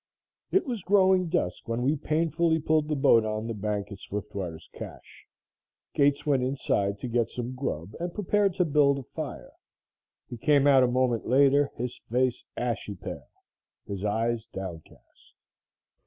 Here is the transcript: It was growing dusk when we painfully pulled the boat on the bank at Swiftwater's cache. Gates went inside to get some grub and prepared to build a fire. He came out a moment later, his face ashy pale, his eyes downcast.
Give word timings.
It 0.49 0.65
was 0.65 0.81
growing 0.81 1.29
dusk 1.29 1.67
when 1.67 1.83
we 1.83 1.95
painfully 1.95 2.57
pulled 2.57 2.87
the 2.87 2.95
boat 2.95 3.23
on 3.23 3.45
the 3.45 3.53
bank 3.53 3.91
at 3.91 3.99
Swiftwater's 3.99 4.67
cache. 4.73 5.27
Gates 5.93 6.25
went 6.25 6.41
inside 6.41 6.97
to 7.01 7.07
get 7.07 7.29
some 7.29 7.53
grub 7.53 7.93
and 7.99 8.11
prepared 8.11 8.55
to 8.55 8.65
build 8.65 8.97
a 8.97 9.03
fire. 9.03 9.51
He 10.27 10.37
came 10.37 10.65
out 10.65 10.81
a 10.81 10.87
moment 10.87 11.27
later, 11.27 11.69
his 11.75 11.99
face 12.09 12.43
ashy 12.57 12.95
pale, 12.95 13.29
his 13.85 14.03
eyes 14.03 14.47
downcast. 14.51 15.35